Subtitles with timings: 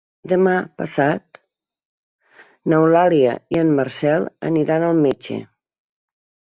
[0.31, 1.39] Demà passat
[2.73, 5.41] n'Eulàlia i en Marcel aniran al metge.